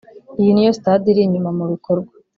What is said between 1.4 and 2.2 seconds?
mu bikorwa